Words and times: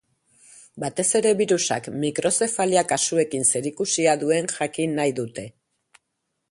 Batez 0.83 1.05
ere, 1.19 1.33
birusak 1.41 1.89
mikrozefalia 2.05 2.85
kasuekin 2.93 3.47
zerikusia 3.51 4.19
duen 4.25 4.53
jakin 4.57 5.01
nahi 5.03 5.17
dute. 5.21 5.47